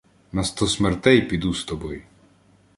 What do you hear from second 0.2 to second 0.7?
На сто